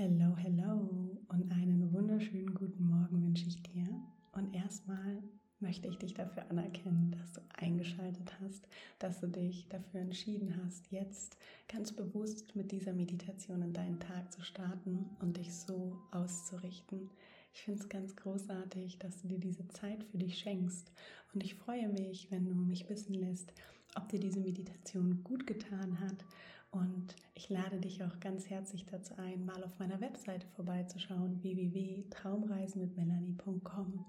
Hello, 0.00 0.36
hello 0.36 1.18
und 1.26 1.50
einen 1.50 1.92
wunderschönen 1.92 2.54
guten 2.54 2.86
Morgen 2.88 3.20
wünsche 3.20 3.48
ich 3.48 3.60
dir. 3.60 3.88
Und 4.30 4.54
erstmal 4.54 5.20
möchte 5.58 5.88
ich 5.88 5.98
dich 5.98 6.14
dafür 6.14 6.48
anerkennen, 6.48 7.16
dass 7.18 7.32
du 7.32 7.40
eingeschaltet 7.56 8.32
hast, 8.40 8.68
dass 9.00 9.18
du 9.18 9.26
dich 9.26 9.66
dafür 9.68 10.02
entschieden 10.02 10.54
hast, 10.62 10.92
jetzt 10.92 11.36
ganz 11.66 11.90
bewusst 11.90 12.54
mit 12.54 12.70
dieser 12.70 12.92
Meditation 12.92 13.60
in 13.60 13.72
deinen 13.72 13.98
Tag 13.98 14.32
zu 14.32 14.40
starten 14.40 15.04
und 15.18 15.36
dich 15.36 15.52
so 15.52 15.98
auszurichten. 16.12 17.10
Ich 17.52 17.62
finde 17.62 17.80
es 17.80 17.88
ganz 17.88 18.14
großartig, 18.14 19.00
dass 19.00 19.20
du 19.20 19.26
dir 19.26 19.40
diese 19.40 19.66
Zeit 19.66 20.04
für 20.04 20.18
dich 20.18 20.38
schenkst 20.38 20.92
und 21.34 21.42
ich 21.42 21.56
freue 21.56 21.88
mich, 21.88 22.30
wenn 22.30 22.44
du 22.44 22.54
mich 22.54 22.88
wissen 22.88 23.14
lässt, 23.14 23.52
ob 23.94 24.08
dir 24.08 24.20
diese 24.20 24.40
Meditation 24.40 25.22
gut 25.24 25.46
getan 25.46 26.00
hat 26.00 26.24
und 26.70 27.16
ich 27.34 27.48
lade 27.48 27.80
dich 27.80 28.04
auch 28.04 28.20
ganz 28.20 28.50
herzlich 28.50 28.84
dazu 28.86 29.14
ein, 29.16 29.46
mal 29.46 29.64
auf 29.64 29.78
meiner 29.78 29.98
Webseite 30.00 30.46
vorbeizuschauen 30.48 31.42
www.traumreisenmitmelanie.com. 31.42 34.04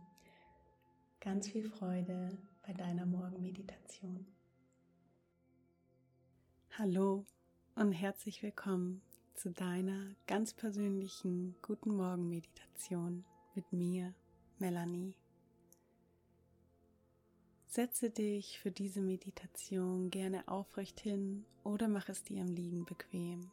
Ganz 1.22 1.48
viel 1.48 1.64
Freude 1.64 2.38
bei 2.66 2.74
deiner 2.74 3.06
Morgenmeditation. 3.06 4.26
Hallo 6.78 7.26
und 7.76 7.94
herzlich 7.94 8.44
willkommen 8.44 9.02
zu 9.36 9.52
deiner 9.52 10.16
ganz 10.28 10.54
persönlichen 10.54 11.56
Guten 11.62 11.96
Morgen 11.96 12.28
Meditation 12.30 13.24
mit 13.56 13.72
mir, 13.72 14.14
Melanie. 14.60 15.16
Setze 17.72 18.10
dich 18.10 18.58
für 18.58 18.72
diese 18.72 19.00
Meditation 19.00 20.10
gerne 20.10 20.48
aufrecht 20.48 21.00
hin 21.00 21.46
oder 21.64 21.88
mach 21.88 22.10
es 22.10 22.24
dir 22.24 22.42
im 22.42 22.56
Liegen 22.56 22.84
bequem. 22.84 23.52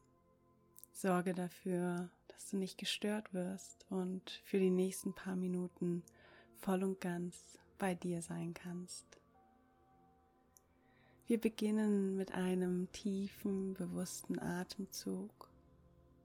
Sorge 0.94 1.34
dafür, 1.34 2.08
dass 2.28 2.48
du 2.48 2.56
nicht 2.56 2.78
gestört 2.78 3.34
wirst 3.34 3.84
und 3.90 4.40
für 4.42 4.58
die 4.58 4.70
nächsten 4.70 5.12
paar 5.12 5.36
Minuten 5.36 6.02
voll 6.56 6.82
und 6.82 6.98
ganz 6.98 7.58
bei 7.76 7.94
dir 7.94 8.22
sein 8.22 8.54
kannst. 8.54 9.04
Wir 11.26 11.38
beginnen 11.38 12.16
mit 12.16 12.32
einem 12.32 12.90
tiefen, 12.92 13.74
bewussten 13.74 14.38
Atemzug. 14.38 15.50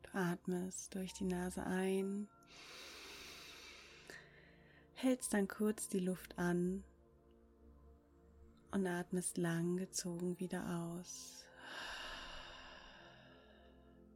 Du 0.03 0.17
atmest 0.17 0.95
durch 0.95 1.11
die 1.11 1.25
Nase 1.25 1.65
ein, 1.65 2.29
hältst 4.93 5.33
dann 5.33 5.49
kurz 5.49 5.89
die 5.89 5.99
Luft 5.99 6.39
an 6.39 6.85
und 8.71 8.87
atmest 8.87 9.37
lang 9.37 9.77
gezogen 9.77 10.39
wieder 10.39 10.63
aus. 10.89 11.45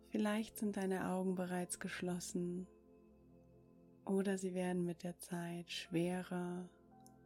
Vielleicht 0.09 0.57
sind 0.57 0.77
deine 0.77 1.09
Augen 1.09 1.35
bereits 1.35 1.79
geschlossen 1.79 2.67
oder 4.05 4.37
sie 4.37 4.53
werden 4.53 4.85
mit 4.85 5.03
der 5.03 5.17
Zeit 5.19 5.69
schwerer 5.69 6.69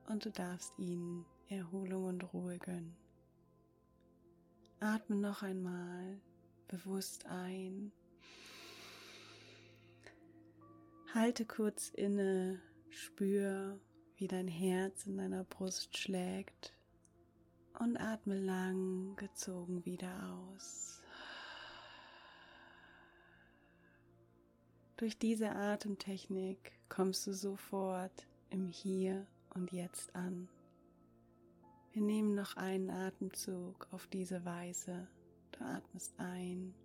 und 0.08 0.25
du 0.25 0.31
darfst 0.31 0.73
ihnen 0.80 1.25
Erholung 1.47 2.05
und 2.05 2.33
Ruhe 2.33 2.58
gönnen. 2.58 2.95
Atme 4.80 5.17
noch 5.17 5.43
einmal 5.43 6.19
bewusst 6.67 7.25
ein. 7.27 7.91
Halte 11.14 11.45
kurz 11.45 11.89
inne, 11.89 12.61
spür, 12.89 13.80
wie 14.16 14.27
dein 14.27 14.47
Herz 14.47 15.05
in 15.05 15.17
deiner 15.17 15.43
Brust 15.43 15.97
schlägt 15.97 16.73
und 17.80 17.97
atme 17.97 18.38
lang 18.38 19.16
gezogen 19.16 19.85
wieder 19.85 20.11
aus. 20.33 21.02
Durch 24.97 25.17
diese 25.17 25.52
Atemtechnik 25.55 26.73
kommst 26.89 27.25
du 27.25 27.33
sofort 27.33 28.27
im 28.49 28.67
Hier 28.67 29.25
und 29.55 29.71
Jetzt 29.71 30.13
an. 30.13 30.49
Wir 31.94 32.02
nehmen 32.02 32.36
noch 32.36 32.58
einen 32.58 32.89
Atemzug 32.89 33.87
auf 33.92 34.08
diese 34.08 34.43
Weise. 34.43 35.08
Du 35.54 35.64
atmest 35.64 36.14
ein, 36.17 36.75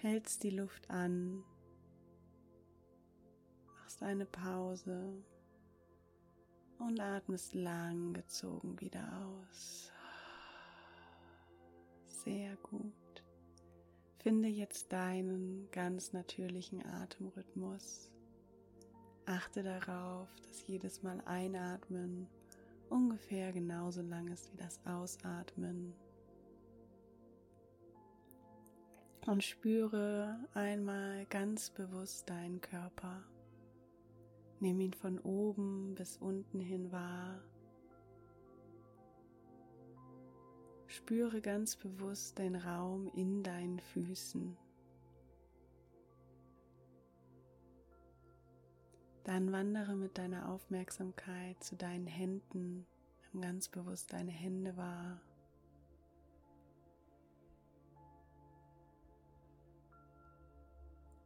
hältst 0.00 0.42
die 0.42 0.50
Luft 0.50 0.90
an, 0.90 1.44
machst 3.66 4.02
eine 4.02 4.26
Pause 4.26 5.22
und 6.86 7.00
atmest 7.00 7.54
lang 7.54 8.12
gezogen 8.12 8.80
wieder 8.80 9.06
aus. 9.24 9.90
Sehr 12.06 12.56
gut. 12.56 12.92
Finde 14.18 14.48
jetzt 14.48 14.92
deinen 14.92 15.68
ganz 15.72 16.12
natürlichen 16.12 16.84
Atemrhythmus. 16.86 18.10
Achte 19.26 19.62
darauf, 19.62 20.28
dass 20.46 20.66
jedes 20.66 21.02
Mal 21.02 21.20
einatmen 21.24 22.28
ungefähr 22.88 23.52
genauso 23.52 24.02
lang 24.02 24.28
ist 24.28 24.52
wie 24.52 24.56
das 24.56 24.78
Ausatmen. 24.86 25.94
Und 29.26 29.42
spüre 29.42 30.38
einmal 30.54 31.26
ganz 31.26 31.70
bewusst 31.70 32.28
deinen 32.28 32.60
Körper. 32.60 33.22
Nimm 34.62 34.78
ihn 34.78 34.94
von 34.94 35.18
oben 35.18 35.96
bis 35.96 36.16
unten 36.18 36.60
hin 36.60 36.92
wahr 36.92 37.42
Spüre 40.86 41.40
ganz 41.40 41.74
bewusst 41.74 42.38
den 42.38 42.54
Raum 42.54 43.08
in 43.14 43.42
deinen 43.42 43.80
Füßen. 43.80 44.56
Dann 49.24 49.50
wandere 49.50 49.96
mit 49.96 50.18
deiner 50.18 50.48
Aufmerksamkeit 50.50 51.64
zu 51.64 51.74
deinen 51.76 52.06
Händen, 52.06 52.86
ganz 53.40 53.68
bewusst 53.68 54.12
deine 54.12 54.30
Hände 54.30 54.76
wahr. 54.76 55.20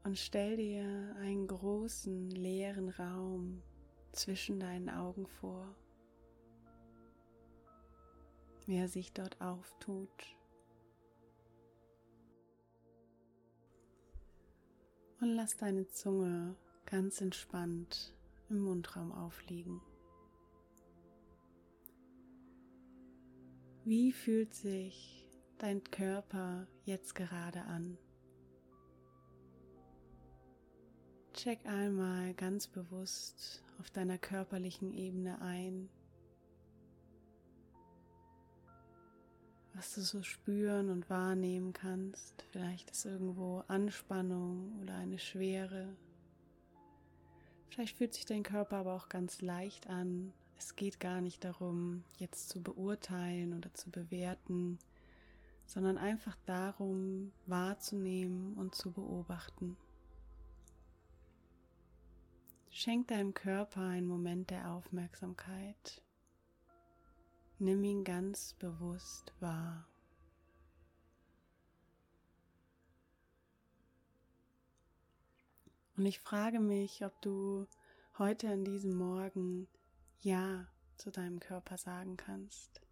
Und 0.07 0.17
stell 0.17 0.57
dir 0.57 1.17
einen 1.21 1.47
großen 1.47 2.31
leeren 2.31 2.89
Raum 2.89 3.61
zwischen 4.13 4.59
deinen 4.59 4.89
Augen 4.89 5.27
vor 5.27 5.77
wie 8.67 8.77
er 8.77 8.89
sich 8.89 9.13
dort 9.13 9.41
auftut. 9.41 10.37
Und 15.21 15.29
lass 15.29 15.57
deine 15.57 15.87
Zunge 15.89 16.57
ganz 16.85 17.21
entspannt 17.21 18.13
im 18.51 18.59
Mundraum 18.59 19.13
aufliegen. 19.13 19.81
Wie 23.85 24.13
fühlt 24.13 24.53
sich 24.53 25.31
dein 25.59 25.83
Körper 25.85 26.67
jetzt 26.85 27.15
gerade 27.15 27.63
an? 27.63 27.97
Check 31.37 31.67
einmal 31.67 32.33
ganz 32.33 32.67
bewusst 32.67 33.63
auf 33.79 33.91
deiner 33.91 34.17
körperlichen 34.17 34.91
Ebene 34.91 35.39
ein, 35.43 35.91
was 39.75 39.95
du 39.95 40.01
so 40.01 40.23
spüren 40.23 40.89
und 40.89 41.11
wahrnehmen 41.11 41.75
kannst. 41.75 42.43
Vielleicht 42.51 42.91
ist 42.91 43.05
irgendwo 43.05 43.63
Anspannung 43.69 44.81
oder 44.81 44.95
eine 44.95 45.19
Schwere. 45.19 45.95
Vielleicht 47.69 47.99
fühlt 47.99 48.15
sich 48.15 48.25
dein 48.25 48.43
Körper 48.43 48.79
aber 48.79 48.95
auch 48.95 49.11
ganz 49.11 49.43
leicht 49.43 49.91
an. 49.91 50.33
Es 50.57 50.75
geht 50.75 51.01
gar 51.01 51.21
nicht 51.21 51.45
darum, 51.45 52.03
jetzt 52.17 52.49
zu 52.49 52.63
beurteilen 52.63 53.53
oder 53.53 53.75
zu 53.75 53.91
bewerten, 53.91 54.79
sondern 55.67 55.99
einfach 55.99 56.39
darum, 56.47 57.31
wahrzunehmen 57.45 58.55
und 58.55 58.75
zu 58.75 58.91
beobachten. 58.91 59.77
Schenk 62.79 63.09
deinem 63.09 63.33
Körper 63.33 63.81
einen 63.81 64.07
Moment 64.07 64.51
der 64.51 64.71
Aufmerksamkeit. 64.71 66.03
Nimm 67.59 67.83
ihn 67.83 68.05
ganz 68.05 68.53
bewusst 68.53 69.33
wahr. 69.41 69.89
Und 75.97 76.05
ich 76.05 76.21
frage 76.21 76.61
mich, 76.61 77.03
ob 77.03 77.19
du 77.23 77.67
heute 78.19 78.51
an 78.51 78.67
diesem 78.67 78.95
Morgen 78.95 79.69
Ja 80.21 80.67
zu 80.99 81.11
deinem 81.11 81.41
Körper 81.41 81.79
sagen 81.79 82.19
kannst. 82.19 82.83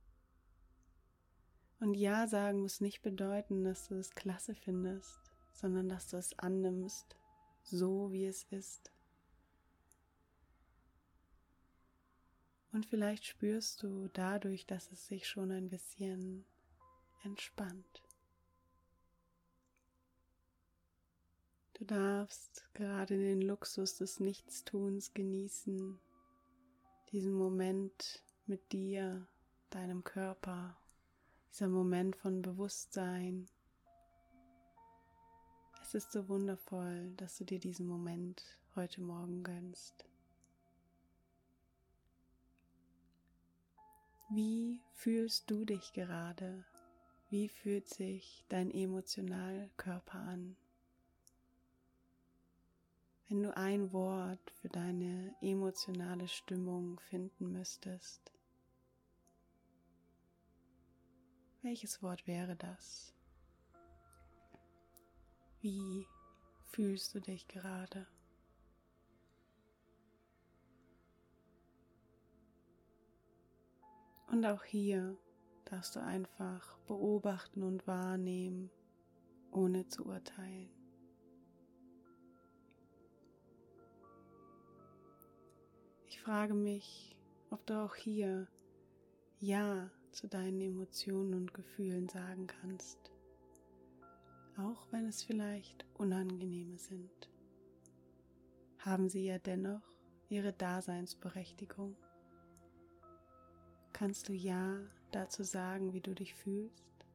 Und 1.78 1.92
Ja 1.92 2.26
sagen 2.26 2.62
muss 2.62 2.80
nicht 2.80 3.02
bedeuten, 3.02 3.64
dass 3.64 3.88
du 3.88 3.96
es 3.96 4.14
klasse 4.14 4.54
findest, 4.54 5.20
sondern 5.52 5.90
dass 5.90 6.08
du 6.08 6.16
es 6.16 6.38
annimmst, 6.38 7.18
so 7.64 8.10
wie 8.12 8.24
es 8.24 8.44
ist. 8.44 8.93
Und 12.74 12.86
vielleicht 12.86 13.24
spürst 13.24 13.84
du 13.84 14.08
dadurch, 14.14 14.66
dass 14.66 14.90
es 14.90 15.06
sich 15.06 15.28
schon 15.28 15.52
ein 15.52 15.68
bisschen 15.68 16.44
entspannt. 17.22 18.02
Du 21.74 21.84
darfst 21.84 22.64
gerade 22.74 23.16
den 23.16 23.42
Luxus 23.42 23.98
des 23.98 24.18
Nichtstuns 24.18 25.14
genießen, 25.14 26.00
diesen 27.12 27.34
Moment 27.34 28.24
mit 28.46 28.72
dir, 28.72 29.24
deinem 29.70 30.02
Körper, 30.02 30.76
dieser 31.52 31.68
Moment 31.68 32.16
von 32.16 32.42
Bewusstsein. 32.42 33.46
Es 35.80 35.94
ist 35.94 36.10
so 36.10 36.28
wundervoll, 36.28 37.12
dass 37.18 37.38
du 37.38 37.44
dir 37.44 37.60
diesen 37.60 37.86
Moment 37.86 38.42
heute 38.74 39.00
Morgen 39.00 39.44
gönnst. 39.44 40.04
Wie 44.30 44.80
fühlst 44.94 45.50
du 45.50 45.64
dich 45.64 45.92
gerade? 45.92 46.64
Wie 47.28 47.48
fühlt 47.48 47.88
sich 47.88 48.44
dein 48.48 48.70
Emotionalkörper 48.70 50.18
an? 50.18 50.56
Wenn 53.28 53.42
du 53.42 53.56
ein 53.56 53.92
Wort 53.92 54.50
für 54.60 54.68
deine 54.68 55.34
emotionale 55.40 56.26
Stimmung 56.26 57.00
finden 57.00 57.52
müsstest, 57.52 58.32
welches 61.62 62.02
Wort 62.02 62.26
wäre 62.26 62.56
das? 62.56 63.14
Wie 65.60 66.06
fühlst 66.64 67.14
du 67.14 67.20
dich 67.20 67.46
gerade? 67.48 68.06
Und 74.34 74.46
auch 74.46 74.64
hier 74.64 75.16
darfst 75.64 75.94
du 75.94 76.00
einfach 76.02 76.76
beobachten 76.88 77.62
und 77.62 77.86
wahrnehmen, 77.86 78.68
ohne 79.52 79.86
zu 79.86 80.06
urteilen. 80.06 80.68
Ich 86.08 86.20
frage 86.20 86.54
mich, 86.54 87.16
ob 87.50 87.64
du 87.64 87.74
auch 87.74 87.94
hier 87.94 88.48
Ja 89.38 89.88
zu 90.10 90.26
deinen 90.26 90.60
Emotionen 90.60 91.34
und 91.34 91.54
Gefühlen 91.54 92.08
sagen 92.08 92.48
kannst, 92.48 93.12
auch 94.58 94.90
wenn 94.90 95.06
es 95.06 95.22
vielleicht 95.22 95.86
unangenehme 95.94 96.76
sind. 96.76 97.30
Haben 98.80 99.08
sie 99.08 99.26
ja 99.26 99.38
dennoch 99.38 99.94
ihre 100.28 100.52
Daseinsberechtigung. 100.52 101.94
Kannst 103.94 104.28
du 104.28 104.32
Ja 104.32 104.80
dazu 105.12 105.44
sagen, 105.44 105.92
wie 105.92 106.00
du 106.00 106.16
dich 106.16 106.34
fühlst? 106.34 107.06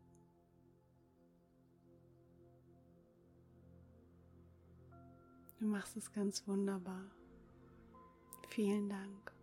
Du 5.59 5.65
machst 5.65 5.97
es 5.97 6.13
ganz 6.13 6.47
wunderbar. 6.47 7.03
Vielen 8.47 8.87
Dank. 8.87 9.33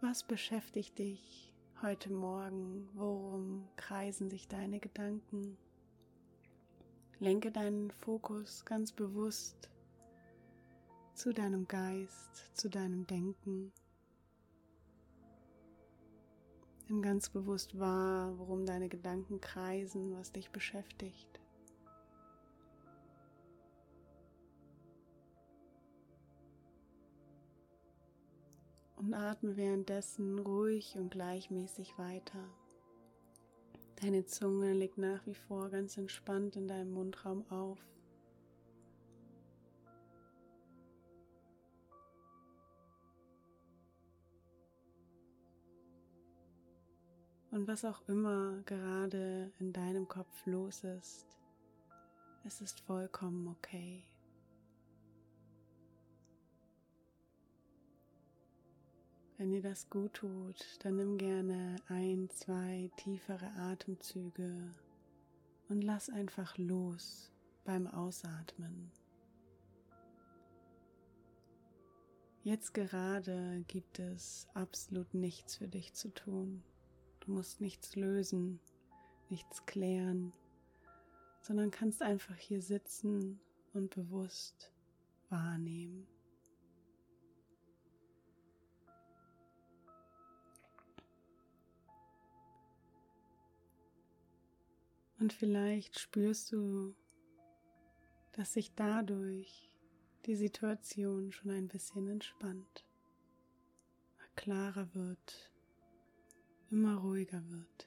Was 0.00 0.24
beschäftigt 0.24 0.98
dich 0.98 1.54
heute 1.80 2.12
Morgen? 2.12 2.88
Worum 2.94 3.68
kreisen 3.76 4.30
sich 4.30 4.48
deine 4.48 4.80
Gedanken? 4.80 5.56
Lenke 7.20 7.52
deinen 7.52 7.92
Fokus 7.92 8.64
ganz 8.64 8.90
bewusst 8.90 9.70
zu 11.18 11.34
deinem 11.34 11.66
Geist, 11.66 12.56
zu 12.56 12.70
deinem 12.70 13.04
Denken. 13.04 13.72
Nimm 16.86 17.02
ganz 17.02 17.28
bewusst 17.28 17.76
wahr, 17.76 18.38
worum 18.38 18.64
deine 18.64 18.88
Gedanken 18.88 19.40
kreisen, 19.40 20.14
was 20.16 20.30
dich 20.30 20.50
beschäftigt. 20.50 21.40
Und 28.94 29.12
atme 29.12 29.56
währenddessen 29.56 30.38
ruhig 30.38 30.96
und 30.96 31.10
gleichmäßig 31.10 31.98
weiter. 31.98 32.44
Deine 34.00 34.24
Zunge 34.24 34.72
liegt 34.72 34.98
nach 34.98 35.26
wie 35.26 35.34
vor 35.34 35.68
ganz 35.68 35.96
entspannt 35.96 36.54
in 36.54 36.68
deinem 36.68 36.92
Mundraum 36.92 37.44
auf. 37.50 37.80
Und 47.58 47.66
was 47.66 47.84
auch 47.84 48.00
immer 48.06 48.62
gerade 48.66 49.50
in 49.58 49.72
deinem 49.72 50.06
Kopf 50.06 50.46
los 50.46 50.84
ist, 50.84 51.26
es 52.44 52.60
ist 52.60 52.78
vollkommen 52.82 53.48
okay. 53.48 54.04
Wenn 59.38 59.50
dir 59.50 59.60
das 59.60 59.90
gut 59.90 60.14
tut, 60.14 60.78
dann 60.84 60.94
nimm 60.94 61.18
gerne 61.18 61.74
ein, 61.88 62.30
zwei 62.30 62.92
tiefere 62.96 63.50
Atemzüge 63.56 64.72
und 65.68 65.82
lass 65.82 66.10
einfach 66.10 66.56
los 66.58 67.32
beim 67.64 67.88
Ausatmen. 67.88 68.92
Jetzt 72.44 72.72
gerade 72.72 73.64
gibt 73.66 73.98
es 73.98 74.46
absolut 74.54 75.12
nichts 75.12 75.56
für 75.56 75.66
dich 75.66 75.92
zu 75.94 76.14
tun. 76.14 76.62
Du 77.28 77.34
musst 77.34 77.60
nichts 77.60 77.94
lösen, 77.94 78.58
nichts 79.28 79.66
klären, 79.66 80.32
sondern 81.42 81.70
kannst 81.70 82.00
einfach 82.00 82.34
hier 82.36 82.62
sitzen 82.62 83.38
und 83.74 83.94
bewusst 83.94 84.72
wahrnehmen. 85.28 86.06
Und 95.20 95.34
vielleicht 95.34 95.98
spürst 95.98 96.50
du, 96.50 96.94
dass 98.32 98.54
sich 98.54 98.74
dadurch 98.74 99.68
die 100.24 100.36
Situation 100.36 101.30
schon 101.30 101.50
ein 101.50 101.68
bisschen 101.68 102.08
entspannt, 102.08 102.86
klarer 104.34 104.94
wird, 104.94 105.52
immer 106.70 106.96
ruhiger 106.96 107.42
wird. 107.50 107.86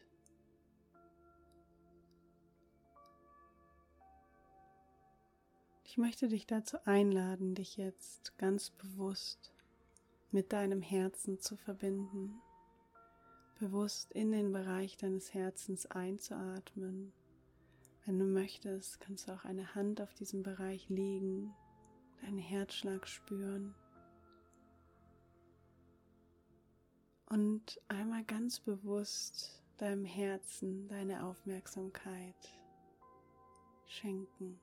Ich 5.91 5.97
möchte 5.97 6.29
dich 6.29 6.47
dazu 6.47 6.77
einladen, 6.85 7.53
dich 7.53 7.75
jetzt 7.75 8.37
ganz 8.37 8.69
bewusst 8.69 9.51
mit 10.31 10.53
deinem 10.53 10.81
Herzen 10.81 11.41
zu 11.41 11.57
verbinden, 11.57 12.41
bewusst 13.59 14.13
in 14.13 14.31
den 14.31 14.53
Bereich 14.53 14.95
deines 14.95 15.33
Herzens 15.33 15.85
einzuatmen. 15.87 17.11
Wenn 18.05 18.17
du 18.17 18.25
möchtest, 18.25 19.01
kannst 19.01 19.27
du 19.27 19.33
auch 19.33 19.43
eine 19.43 19.75
Hand 19.75 19.99
auf 20.01 20.13
diesem 20.13 20.43
Bereich 20.43 20.87
legen, 20.87 21.53
deinen 22.21 22.39
Herzschlag 22.39 23.05
spüren. 23.05 23.75
Und 27.31 27.79
einmal 27.87 28.25
ganz 28.25 28.59
bewusst 28.59 29.63
deinem 29.77 30.03
Herzen 30.03 30.89
deine 30.89 31.23
Aufmerksamkeit 31.23 32.35
schenken. 33.87 34.59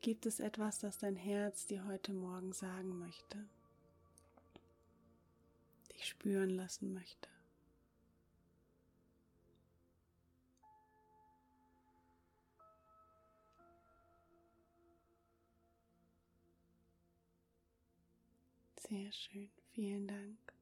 Gibt 0.00 0.26
es 0.26 0.40
etwas, 0.40 0.80
das 0.80 0.98
dein 0.98 1.14
Herz 1.14 1.66
dir 1.66 1.84
heute 1.86 2.12
Morgen 2.12 2.52
sagen 2.52 2.98
möchte, 2.98 3.38
dich 5.92 6.08
spüren 6.08 6.50
lassen 6.50 6.92
möchte? 6.92 7.28
Sehr 18.90 19.12
schön, 19.12 19.48
vielen 19.70 20.08
Dank. 20.08 20.52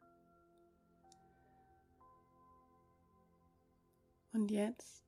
Und 4.34 4.50
jetzt 4.50 5.02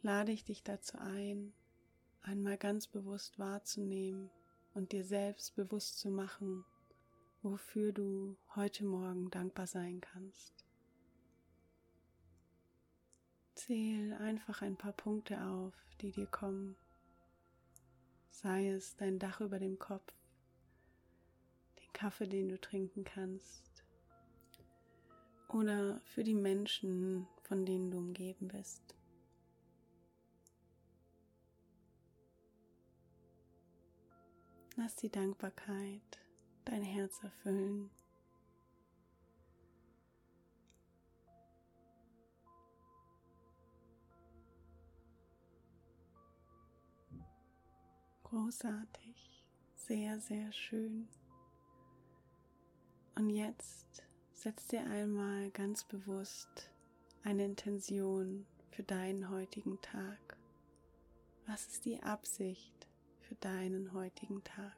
lade 0.00 0.32
ich 0.32 0.42
dich 0.42 0.64
dazu 0.64 0.98
ein, 0.98 1.52
einmal 2.20 2.58
ganz 2.58 2.88
bewusst 2.88 3.38
wahrzunehmen 3.38 4.28
und 4.74 4.90
dir 4.90 5.04
selbst 5.04 5.54
bewusst 5.54 6.00
zu 6.00 6.10
machen, 6.10 6.64
wofür 7.42 7.92
du 7.92 8.36
heute 8.56 8.84
Morgen 8.86 9.30
dankbar 9.30 9.68
sein 9.68 10.00
kannst. 10.00 10.64
Zähl 13.54 14.14
einfach 14.14 14.62
ein 14.62 14.76
paar 14.76 14.94
Punkte 14.94 15.44
auf, 15.44 15.74
die 16.00 16.10
dir 16.10 16.26
kommen, 16.26 16.74
sei 18.30 18.70
es 18.70 18.96
dein 18.96 19.20
Dach 19.20 19.40
über 19.40 19.60
dem 19.60 19.78
Kopf, 19.78 20.12
Kaffee, 21.92 22.26
den 22.26 22.48
du 22.48 22.60
trinken 22.60 23.04
kannst, 23.04 23.84
oder 25.48 26.00
für 26.04 26.24
die 26.24 26.34
Menschen, 26.34 27.26
von 27.42 27.66
denen 27.66 27.90
du 27.90 27.98
umgeben 27.98 28.48
bist. 28.48 28.82
Lass 34.76 34.96
die 34.96 35.10
Dankbarkeit 35.10 36.18
dein 36.64 36.82
Herz 36.82 37.22
erfüllen. 37.22 37.90
Großartig, 48.24 49.44
sehr, 49.74 50.18
sehr 50.18 50.50
schön. 50.52 51.06
Und 53.14 53.30
jetzt 53.30 54.02
setz 54.32 54.66
dir 54.68 54.84
einmal 54.86 55.50
ganz 55.50 55.84
bewusst 55.84 56.70
eine 57.22 57.44
Intention 57.44 58.46
für 58.70 58.82
deinen 58.82 59.30
heutigen 59.30 59.80
Tag. 59.80 60.36
Was 61.46 61.66
ist 61.66 61.84
die 61.84 62.02
Absicht 62.02 62.88
für 63.20 63.34
deinen 63.36 63.92
heutigen 63.92 64.42
Tag? 64.44 64.76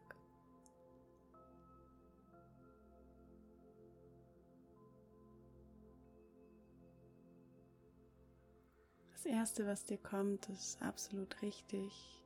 Das 9.13 9.27
Erste, 9.27 9.67
was 9.67 9.85
dir 9.85 9.99
kommt, 9.99 10.49
ist 10.51 10.83
absolut 10.83 11.41
richtig 11.41 12.21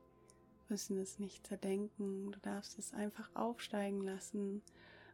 müssen 0.69 0.97
es 0.99 1.19
nicht 1.19 1.47
zerdenken, 1.47 2.31
du 2.31 2.39
darfst 2.39 2.77
es 2.77 2.93
einfach 2.93 3.29
aufsteigen 3.33 4.01
lassen 4.01 4.61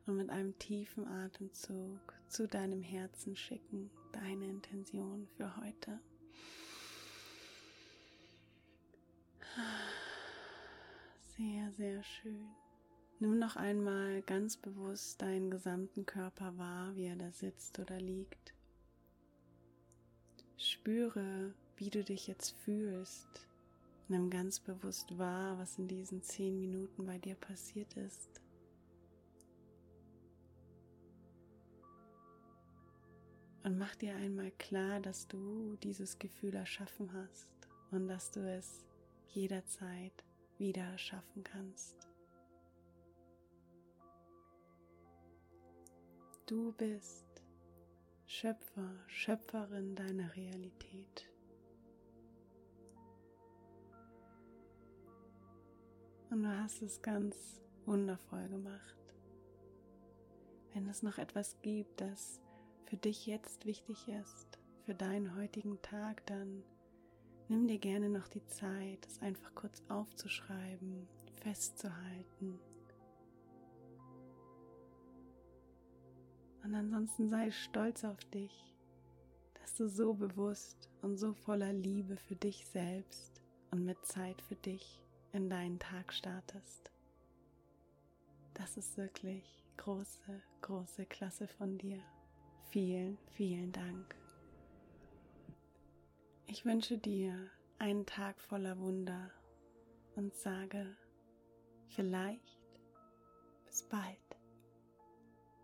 und 0.05 0.17
mit 0.17 0.29
einem 0.29 0.57
tiefen 0.59 1.07
Atemzug 1.07 1.99
zu 2.27 2.47
deinem 2.47 2.81
Herzen 2.81 3.35
schicken, 3.35 3.89
deine 4.11 4.45
Intention 4.45 5.27
für 5.35 5.55
heute. 5.57 5.99
Sehr, 11.37 11.71
sehr 11.73 12.03
schön. 12.03 12.47
Nimm 13.19 13.39
noch 13.39 13.55
einmal 13.55 14.21
ganz 14.21 14.57
bewusst 14.57 15.21
deinen 15.21 15.51
gesamten 15.51 16.05
Körper 16.05 16.57
wahr, 16.57 16.95
wie 16.95 17.05
er 17.05 17.15
da 17.15 17.31
sitzt 17.31 17.79
oder 17.79 17.99
liegt. 17.99 18.53
Spüre, 20.57 21.53
wie 21.77 21.89
du 21.89 22.03
dich 22.03 22.27
jetzt 22.27 22.55
fühlst, 22.63 23.45
Nimm 24.07 24.29
ganz 24.29 24.59
bewusst 24.59 25.17
wahr, 25.17 25.57
was 25.57 25.79
in 25.79 25.87
diesen 25.87 26.21
zehn 26.21 26.59
Minuten 26.59 27.07
bei 27.07 27.17
dir 27.17 27.33
passiert 27.33 27.97
ist. 27.97 28.39
Und 33.65 33.79
mach 33.79 33.95
dir 33.95 34.15
einmal 34.15 34.51
klar, 34.51 34.99
dass 34.99 35.27
du 35.27 35.75
dieses 35.77 36.19
Gefühl 36.19 36.53
erschaffen 36.53 37.11
hast 37.13 37.49
und 37.89 38.07
dass 38.07 38.29
du 38.29 38.47
es 38.47 38.85
jederzeit 39.29 40.23
wieder 40.59 40.83
erschaffen 40.83 41.43
kannst. 41.43 42.07
Du 46.45 46.73
bist 46.73 47.25
Schöpfer, 48.27 48.91
Schöpferin 49.07 49.95
deiner 49.95 50.35
Realität. 50.35 51.27
Und 56.29 56.43
du 56.43 56.49
hast 56.49 56.83
es 56.83 57.01
ganz 57.01 57.63
wundervoll 57.87 58.47
gemacht. 58.47 59.15
Wenn 60.71 60.87
es 60.87 61.01
noch 61.01 61.17
etwas 61.17 61.59
gibt, 61.63 61.99
das 61.99 62.44
für 62.85 62.97
dich 62.97 63.25
jetzt 63.25 63.65
wichtig 63.65 64.07
ist, 64.07 64.59
für 64.85 64.93
deinen 64.93 65.35
heutigen 65.35 65.81
Tag, 65.81 66.25
dann 66.27 66.63
nimm 67.49 67.67
dir 67.67 67.79
gerne 67.79 68.09
noch 68.09 68.27
die 68.27 68.45
Zeit, 68.45 69.05
es 69.07 69.21
einfach 69.21 69.53
kurz 69.55 69.81
aufzuschreiben, 69.89 71.07
festzuhalten. 71.41 72.59
Und 76.63 76.73
ansonsten 76.73 77.29
sei 77.29 77.51
stolz 77.51 78.03
auf 78.03 78.23
dich, 78.25 78.73
dass 79.61 79.75
du 79.75 79.87
so 79.87 80.13
bewusst 80.13 80.89
und 81.01 81.17
so 81.17 81.33
voller 81.33 81.73
Liebe 81.73 82.17
für 82.17 82.35
dich 82.35 82.65
selbst 82.67 83.41
und 83.71 83.85
mit 83.85 84.03
Zeit 84.05 84.41
für 84.43 84.55
dich 84.55 85.03
in 85.31 85.49
deinen 85.49 85.79
Tag 85.79 86.13
startest. 86.13 86.91
Das 88.53 88.77
ist 88.77 88.97
wirklich 88.97 89.63
große, 89.77 90.41
große 90.61 91.05
Klasse 91.05 91.47
von 91.47 91.77
dir. 91.77 92.01
Vielen, 92.75 93.17
vielen 93.37 93.71
Dank. 93.71 94.15
Ich 96.45 96.65
wünsche 96.65 96.97
dir 96.97 97.49
einen 97.79 98.05
Tag 98.05 98.41
voller 98.41 98.77
Wunder 98.79 99.31
und 100.17 100.35
sage 100.35 100.97
vielleicht 101.87 102.59
bis 103.65 103.81
bald, 103.83 104.41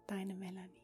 deine 0.08 0.36
Melanie. 0.36 0.81